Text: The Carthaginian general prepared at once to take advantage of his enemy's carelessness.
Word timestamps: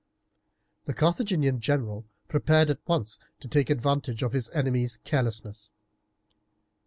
The 0.85 0.95
Carthaginian 0.95 1.59
general 1.59 2.07
prepared 2.27 2.71
at 2.71 2.79
once 2.87 3.19
to 3.39 3.47
take 3.47 3.69
advantage 3.69 4.23
of 4.23 4.33
his 4.33 4.49
enemy's 4.49 4.97
carelessness. 5.03 5.69